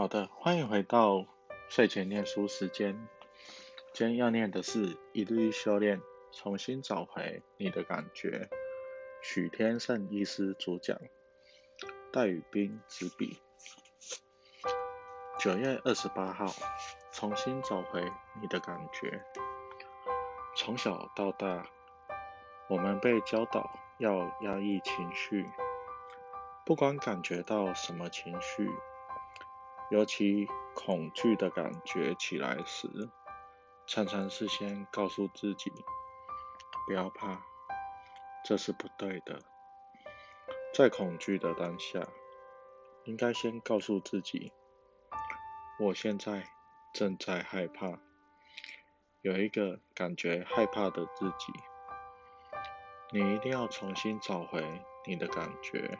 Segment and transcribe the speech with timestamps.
[0.00, 1.26] 好的，欢迎回到
[1.68, 3.06] 睡前念书时间。
[3.92, 6.00] 今天要念的是一日修炼，
[6.32, 8.48] 重新找回你的感觉。
[9.20, 10.98] 许天胜医师主讲，
[12.10, 13.42] 戴宇斌执笔。
[15.38, 16.46] 九月二十八号，
[17.12, 18.02] 重新找回
[18.40, 19.22] 你的感觉。
[20.56, 21.66] 从小到大，
[22.70, 25.44] 我们被教导要压抑情绪，
[26.64, 28.70] 不管感觉到什么情绪。
[29.90, 32.88] 尤其恐惧的感觉起来时，
[33.88, 35.72] 常常是先告诉自己
[36.86, 37.42] 不要怕，
[38.44, 39.40] 这是不对的。
[40.72, 42.06] 在恐惧的当下，
[43.02, 44.52] 应该先告诉自己，
[45.80, 46.44] 我现在
[46.94, 47.98] 正在害怕，
[49.22, 51.52] 有一个感觉害怕的自己。
[53.12, 54.64] 你一定要重新找回
[55.04, 55.98] 你的感觉，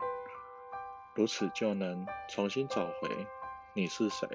[1.16, 3.26] 如此就能重新找回。
[3.72, 4.26] 你是谁，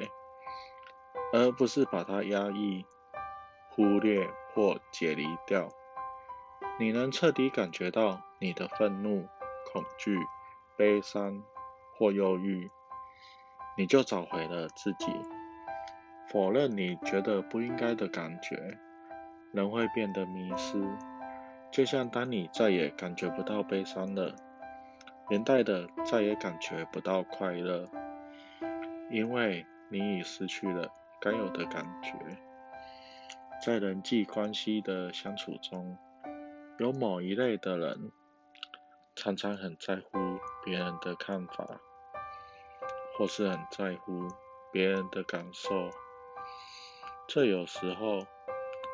[1.34, 2.86] 而不是把它压抑、
[3.70, 5.68] 忽略或解离掉。
[6.80, 9.28] 你能彻底感觉到你的愤怒、
[9.72, 10.18] 恐惧、
[10.78, 11.44] 悲伤
[11.98, 12.72] 或忧郁，
[13.78, 15.08] 你就找回了自己。
[16.30, 18.78] 否认你觉得不应该的感觉，
[19.52, 20.82] 人会变得迷失。
[21.72, 24.34] 就像当你再也感觉不到悲伤了，
[25.28, 27.86] 连带的再也感觉不到快乐。
[29.10, 32.12] 因为你已失去了该有的感觉，
[33.64, 35.98] 在人际关系的相处中，
[36.80, 38.12] 有某一类的人
[39.16, 41.80] 常常很在乎别人的看法，
[43.18, 44.28] 或是很在乎
[44.72, 45.90] 别人的感受。
[47.28, 48.26] 这有时候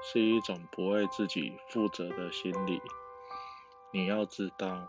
[0.03, 2.81] 是一种不为自己负责的心理。
[3.91, 4.87] 你要知道，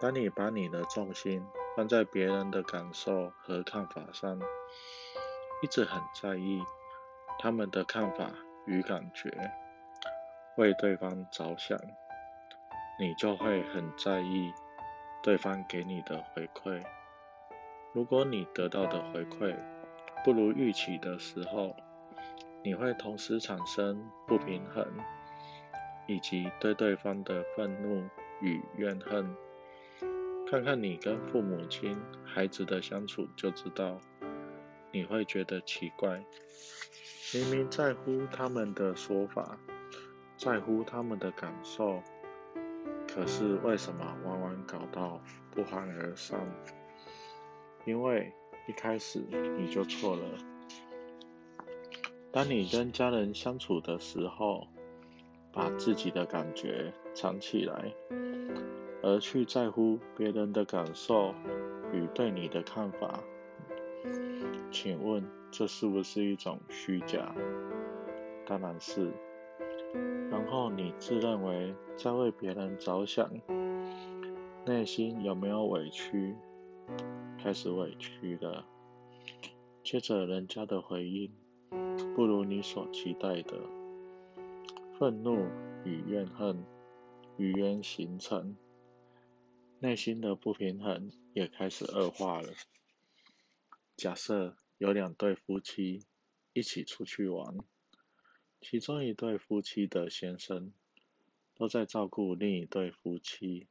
[0.00, 1.44] 当你把你的重心，
[1.76, 4.38] 放在别人的感受和看法上，
[5.62, 6.62] 一直很在意
[7.38, 8.30] 他们的看法
[8.66, 9.30] 与感觉，
[10.56, 11.76] 为对方着想，
[12.98, 14.52] 你就会很在意
[15.22, 16.80] 对方给你的回馈。
[17.92, 19.56] 如果你得到的回馈
[20.24, 21.74] 不如预期的时候，
[22.62, 24.86] 你会同时产生不平衡，
[26.06, 28.08] 以及对对方的愤怒
[28.40, 29.36] 与怨恨。
[30.54, 34.00] 看看你跟父母亲、孩子的相处，就知道
[34.92, 36.24] 你会觉得奇怪。
[37.34, 39.58] 明明在乎他们的说法，
[40.36, 42.00] 在乎他们的感受，
[43.12, 45.20] 可是为什么往往搞到
[45.50, 46.38] 不欢而散？
[47.84, 48.32] 因为
[48.68, 49.24] 一开始
[49.58, 50.22] 你就错了。
[52.30, 54.68] 当你跟家人相处的时候，
[55.52, 57.92] 把自己的感觉藏起来。
[59.06, 61.34] 而去在乎别人的感受
[61.92, 63.22] 与对你的看法，
[64.70, 67.34] 请问这是不是一种虚假？
[68.46, 69.12] 当然是。
[70.30, 73.30] 然后你自认为在为别人着想，
[74.64, 76.34] 内心有没有委屈？
[77.38, 78.64] 开始委屈了。
[79.82, 81.30] 接着人家的回应
[82.16, 83.54] 不如你所期待的，
[84.98, 85.36] 愤怒
[85.84, 86.64] 与怨恨
[87.36, 88.56] 语言形成。
[89.84, 92.54] 内心的不平衡也开始恶化了。
[93.94, 96.06] 假设有两对夫妻
[96.54, 97.58] 一起出去玩，
[98.62, 100.72] 其中一对夫妻的先生
[101.54, 103.66] 都在照顾另一对夫妻，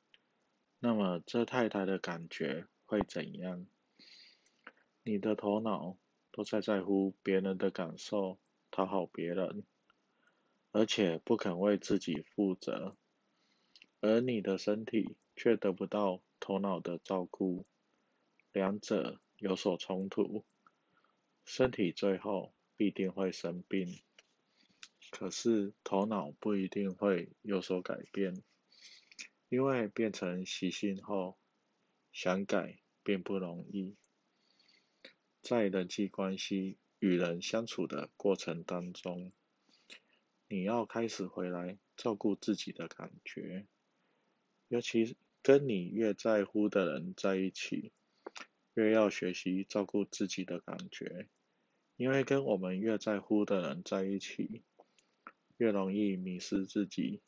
[0.78, 3.66] 那么这太太的感觉会怎样？
[5.02, 5.98] 你的头脑
[6.32, 8.38] 都在在乎别人的感受，
[8.70, 9.64] 讨好别人，
[10.74, 12.96] 而且不肯为自己负责，
[14.00, 15.16] 而你的身体。
[15.36, 17.66] 却得不到头脑的照顾，
[18.52, 20.46] 两者有所冲突，
[21.44, 24.00] 身体最后必定会生病。
[25.12, 28.42] 可是头脑不一定会有所改变，
[29.50, 31.38] 因为变成习性后，
[32.12, 33.96] 想改并不容易。
[35.42, 39.34] 在人际关系与人相处的过程当中，
[40.48, 43.68] 你要开始回来照顾自己的感觉。
[44.70, 47.92] 尤其跟你越在乎的人在一起，
[48.76, 51.28] 越要学习照顾自己的感觉，
[51.98, 54.64] 因为跟我们越在乎的人在一起，
[55.58, 57.22] 越容易迷失自己，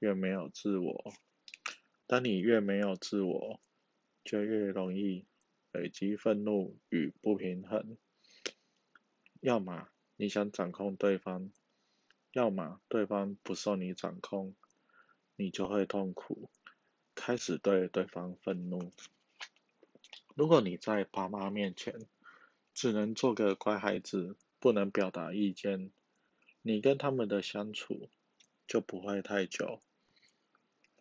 [0.00, 1.14] 越没有自我。
[2.06, 3.58] 当你越没有自我，
[4.22, 5.24] 就越容易
[5.72, 7.96] 累积愤怒与不平衡。
[9.40, 11.50] 要么你想掌控对方，
[12.32, 14.54] 要么对方不受你掌控，
[15.36, 16.50] 你就会痛苦。
[17.14, 18.92] 开始对对方愤怒。
[20.34, 22.00] 如果你在爸妈面前
[22.74, 25.90] 只能做个乖孩子，不能表达意见，
[26.62, 28.08] 你跟他们的相处
[28.66, 29.80] 就不会太久，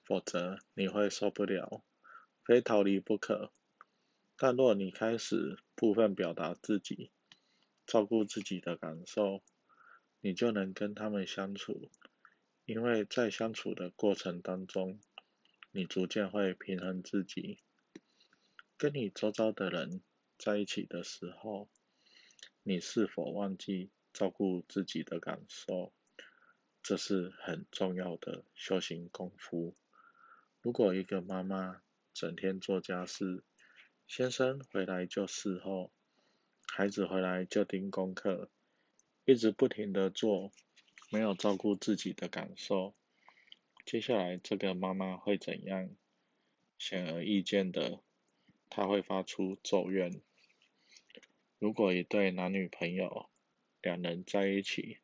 [0.03, 1.81] 否则你会受不了，
[2.43, 3.51] 非逃离不可。
[4.35, 7.11] 但若你开始部分表达自己，
[7.85, 9.41] 照顾自己的感受，
[10.19, 11.89] 你就能跟他们相处，
[12.65, 14.99] 因为在相处的过程当中，
[15.71, 17.59] 你逐渐会平衡自己。
[18.77, 20.01] 跟你周遭的人
[20.37, 21.69] 在一起的时候，
[22.63, 25.93] 你是否忘记照顾自己的感受？
[26.83, 29.75] 这是很重要的修行功夫。
[30.61, 31.81] 如果一个妈妈
[32.13, 33.43] 整天做家事，
[34.07, 35.93] 先生回来就伺候，
[36.67, 38.49] 孩子回来就盯功课，
[39.25, 40.51] 一直不停的做，
[41.11, 42.95] 没有照顾自己的感受，
[43.91, 45.89] 接下来这个妈妈会怎样？
[46.77, 47.99] 显而易见的。
[48.69, 50.21] 她会发出咒怨。
[51.59, 53.29] 如果一对男女朋友，
[53.81, 54.99] 两人在一起，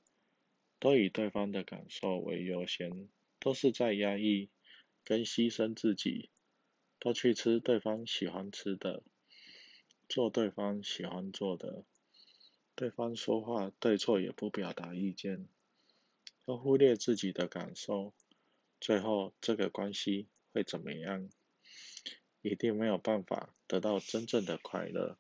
[0.79, 4.47] 都以对方的感受为优先，都是在压抑
[5.03, 6.29] 跟牺牲自己，
[6.97, 9.03] 都去吃对方喜欢吃的，
[10.07, 11.83] 做对方喜欢做的，
[12.73, 15.49] 对方说话对错也不表达意见，
[16.45, 18.13] 都忽略自己的感受，
[18.79, 21.29] 最后这个关系会怎么样？
[22.41, 25.17] 一定没有办法得到真正的快乐。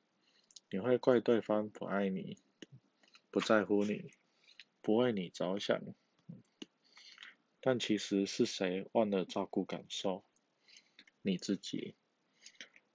[0.69, 2.37] 你会怪对方不爱你，
[3.31, 4.11] 不在乎你，
[4.81, 5.81] 不为你着想。
[7.59, 10.23] 但其实是谁忘了照顾感受？
[11.21, 11.95] 你自己。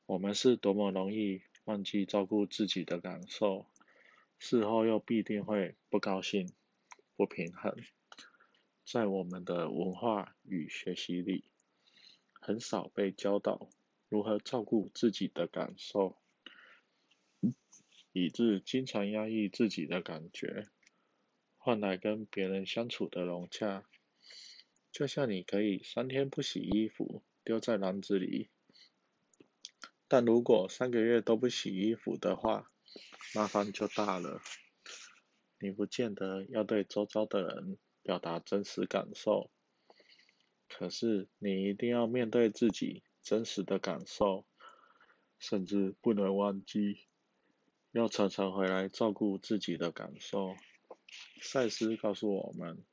[0.06, 3.66] 我们是多么容易忘记照顾自己的感受，
[4.38, 6.50] 事后又必定会不高兴、
[7.16, 7.76] 不平衡。
[8.84, 11.44] 在我们的文化与学习里，
[12.32, 13.68] 很少被教导。
[14.08, 16.18] 如何照顾自己的感受，
[18.12, 20.68] 以致经常压抑自己的感觉，
[21.56, 23.88] 换来跟别人相处的融洽。
[24.90, 28.50] 就像你可以三天不洗衣服，丢在篮子里，
[30.06, 32.70] 但如果三个月都不洗衣服的话，
[33.34, 34.42] 麻烦就大了。
[35.58, 39.50] 你不见得要对周遭的人表达真实感受，
[40.68, 43.02] 可是你一定要面对自己。
[43.24, 44.44] 真实的感受，
[45.38, 47.06] 甚至不能忘记，
[47.92, 50.56] 要常常回来照顾自己的感受。
[51.40, 52.84] 赛斯告诉我们，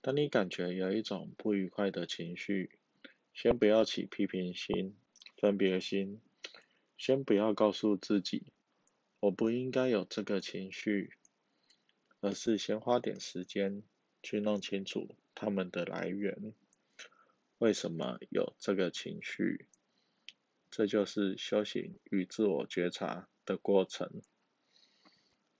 [0.00, 2.78] 当你感觉有一种不愉快的情绪，
[3.34, 4.96] 先不要起批评心、
[5.36, 6.22] 分别心，
[6.96, 8.54] 先不要告诉自己
[9.20, 11.12] 我不应该有这个情绪，
[12.20, 13.82] 而是先花点时间
[14.22, 16.54] 去弄清楚它们的来源。
[17.58, 19.66] 为什么有这个情绪？
[20.70, 24.22] 这就是修行与自我觉察的过程。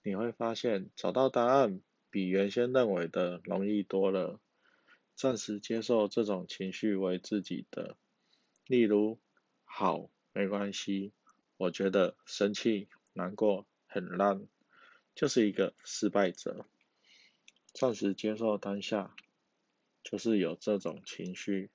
[0.03, 4.39] 你会发现，找到答案比原先认为的容易多了。
[5.13, 7.95] 暂时接受这种情绪为自己的，
[8.65, 9.19] 例如，
[9.65, 11.11] 好，没关系，
[11.57, 14.47] 我觉得生气、难过、很烂，
[15.13, 16.65] 就是一个失败者。
[17.73, 19.15] 暂时接受当下，
[20.03, 21.69] 就是有这种情绪。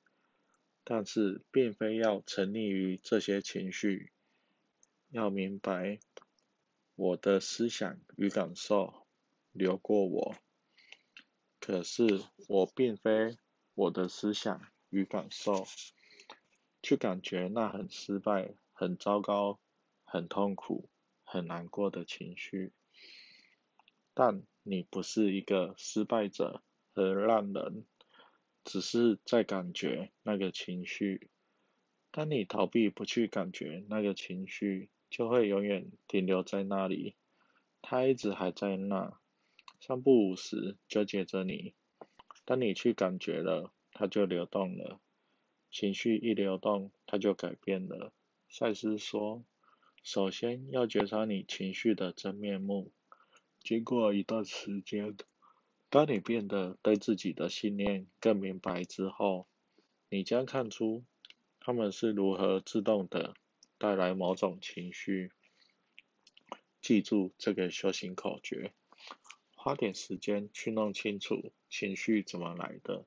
[0.84, 4.12] 但是，并非要沉溺于这些情绪。
[5.08, 5.98] 要明白，
[6.94, 9.06] 我的思想与感受
[9.50, 10.36] 流过我，
[11.58, 13.36] 可是我并非
[13.74, 14.60] 我的思想
[14.90, 15.66] 与感受
[16.82, 19.58] 去感觉那很失败、很糟糕、
[20.04, 20.88] 很痛苦、
[21.24, 22.72] 很难过的情绪。
[24.18, 26.62] 但你不是一个失败者
[26.94, 27.84] 和烂人。
[28.64, 31.30] 只是在感觉那个情绪，
[32.10, 37.14] 当你逃避不去感觉那个情绪，就会永远停留在那里，
[37.80, 39.20] 它一直还在那，
[39.80, 41.74] 三不五时纠结着你。
[42.44, 44.98] 当你去感觉了，它就流动了，
[45.70, 48.12] 情绪一流动，它就改变了。
[48.48, 49.44] 赛斯说，
[50.02, 52.90] 首先要觉察你情绪的真面目，
[53.66, 55.16] 经过一段时间。
[55.90, 59.48] 当你变得对自己的信念更明白之后，
[60.08, 61.04] 你将看出
[61.58, 63.34] 他们是如何自动的
[63.76, 65.32] 带来某种情绪。
[66.80, 68.72] 记住这个修行口诀，
[69.56, 73.04] 花点时间去弄清楚情绪怎么来的。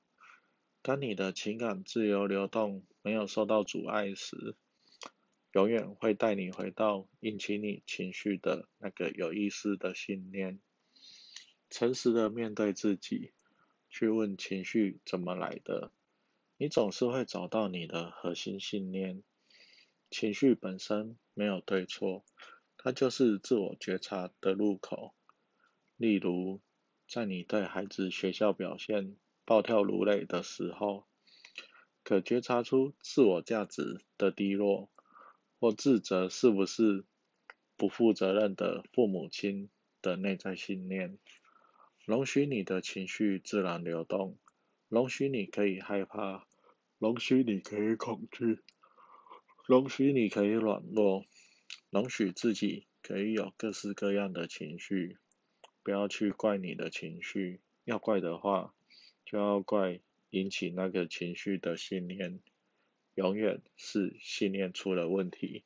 [0.82, 4.58] 当你的情感自由流动，没有受到阻碍时，
[5.51, 10.60] 永远会带你回到引起你情绪的那个有意思的信念。
[11.72, 13.32] 诚实的面对自己，
[13.89, 15.91] 去问情绪怎么来的，
[16.58, 19.24] 你总是会找到你的核心信念。
[20.12, 22.24] 情绪本身没有对错，
[22.77, 25.13] 它就是自我觉察的入口。
[25.96, 26.62] 例如，
[27.08, 29.15] 在你对孩子学校表现
[29.46, 31.06] 暴跳如雷的时候，
[32.03, 34.89] 可觉察出自我价值的低落，
[35.60, 37.04] 或自责是不是
[37.75, 39.70] 不负责任的父母亲
[40.01, 41.18] 的内在信念。
[42.06, 44.38] 容许你的情绪自然流动，
[44.88, 46.48] 容许你可以害怕，
[46.98, 48.60] 容许你可以恐惧，
[49.68, 51.25] 容许你可以软弱，
[51.89, 55.18] 容许自己可以有各式各样的情绪。
[55.84, 58.74] 不要去怪你的情绪，要怪的话，
[59.25, 60.00] 就要怪
[60.32, 62.39] 引起那个情绪的信念，
[63.16, 65.63] 永远是信念出了问题。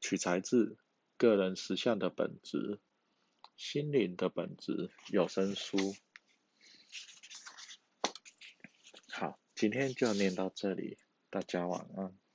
[0.00, 0.78] 取材自
[1.16, 2.80] 个人实相的本质，
[3.56, 5.96] 心灵的本质有声书。
[9.08, 10.98] 好，今天就念到这里，
[11.30, 12.27] 大家晚安。